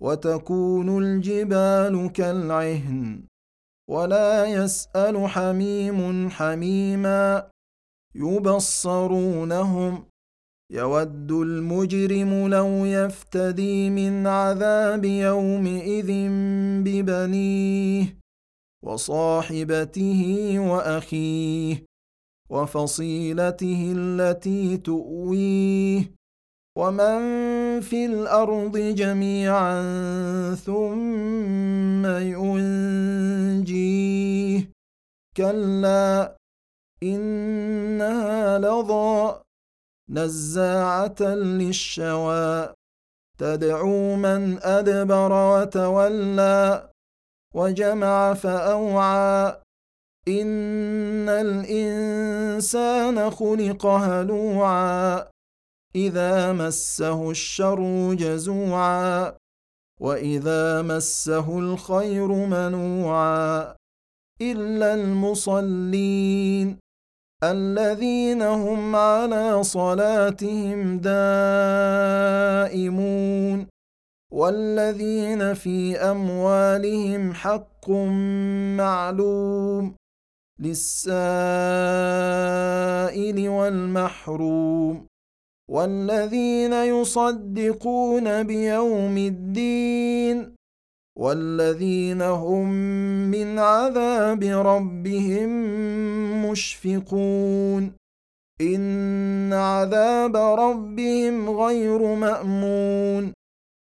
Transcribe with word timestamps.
وتكون 0.00 1.04
الجبال 1.04 2.12
كالعهن 2.12 3.24
ولا 3.90 4.44
يسأل 4.44 5.28
حميم 5.28 6.30
حميما 6.30 7.50
يبصرونهم 8.14 10.04
يود 10.72 11.32
المجرم 11.32 12.48
لو 12.48 12.84
يفتدي 12.84 13.90
من 13.90 14.26
عذاب 14.26 15.04
يومئذ 15.04 16.10
ببنيه 16.84 18.18
وصاحبته 18.84 20.54
وأخيه 20.58 21.84
وفصيلته 22.50 23.92
التي 23.96 24.76
تؤويه 24.76 26.10
ومن 26.78 27.20
في 27.80 28.06
الأرض 28.06 28.76
جميعا 28.76 29.82
ثم 30.54 32.06
ينجيه. 32.06 33.48
كلا 35.36 36.36
إنها 37.02 38.58
لظى 38.58 39.40
نزاعة 40.10 41.20
للشوى. 41.20 42.74
تدعو 43.38 44.16
من 44.16 44.62
أدبر 44.62 45.32
وتولى 45.32 46.88
وجمع 47.54 48.34
فأوعى. 48.34 49.56
إن 50.28 51.28
الإنسان 51.28 53.30
خلق 53.30 53.86
هلوعا. 53.86 55.26
إذا 56.06 56.52
مسه 56.52 57.30
الشر 57.30 57.80
جزوعا 58.14 59.36
وإذا 60.00 60.82
مسه 60.82 61.58
الخير 61.58 62.28
منوعا. 62.32 63.74
إلا 64.40 64.94
المصلين 64.94 66.78
الذين 67.44 68.42
هم 68.42 68.96
على 68.96 69.62
صلاتهم 69.62 70.98
دائمون 70.98 72.78
والذين 74.32 75.54
في 75.54 75.96
أموالهم 75.96 77.34
حق 77.34 77.90
معلوم 78.78 79.94
للسائل 80.58 81.08
والمحروم. 83.48 85.07
والذين 85.68 86.72
يصدقون 86.72 88.42
بيوم 88.42 89.18
الدين 89.18 90.58
والذين 91.18 92.22
هم 92.22 92.68
من 93.30 93.58
عذاب 93.58 94.42
ربهم 94.44 95.50
مشفقون. 96.50 97.92
إن 98.60 99.52
عذاب 99.52 100.36
ربهم 100.36 101.50
غير 101.50 102.14
مأمون. 102.14 103.32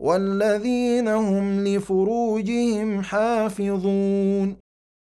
والذين 0.00 1.08
هم 1.08 1.64
لفروجهم 1.64 3.02
حافظون. 3.02 4.61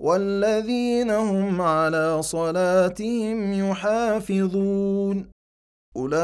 والذين 0.00 1.10
هم 1.10 1.60
على 1.60 2.22
صلاتهم 2.22 3.68
يحافظون 3.70 5.26
أولئك 5.96 6.18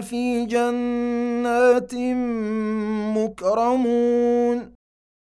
في 0.00 0.46
جنات 0.46 1.94
مكرمون 3.16 4.72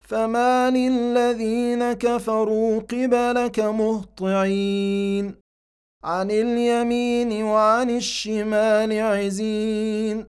فما 0.01 0.71
للذين 0.71 1.93
كفروا 1.93 2.81
قبلك 2.81 3.61
مهطعين 3.61 5.42
عن 6.05 6.31
اليمين 6.31 7.43
وعن 7.43 7.91
الشمال 7.91 9.01
عزين. 9.01 10.27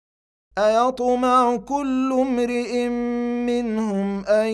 أيطمع 0.59 1.57
كل 1.57 2.13
امرئ 2.13 2.89
منهم 3.47 4.25
أن 4.25 4.47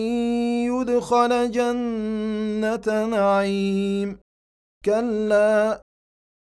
يدخل 0.73 1.51
جنة 1.51 3.05
نعيم. 3.05 4.19
كلا 4.85 5.81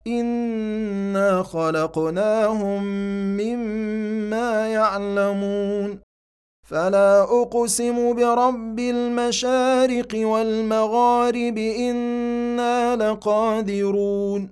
إنا 0.07 1.43
خلقناهم 1.43 2.83
مما 3.37 4.69
يعلمون. 4.69 5.99
فلا 6.69 7.23
أقسم 7.23 8.15
برب 8.15 8.79
المشارق 8.79 10.13
والمغارب 10.15 11.59
إنا 11.59 12.97
لقادرون. 12.97 14.52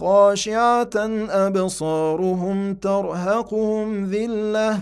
خاشعة 0.00 0.96
أبصارهم 1.46 2.74
ترهقهم 2.74 4.04
ذلة. 4.04 4.80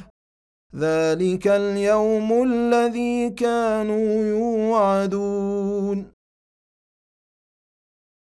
ذلك 0.77 1.47
اليوم 1.47 2.43
الذي 2.43 3.31
كانوا 3.31 4.09
يوعدون. 4.37 6.16